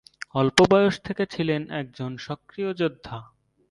[0.35, 3.17] অল্প বয়স থেকে ছিলেন একজন সক্রিয় যোদ্ধা।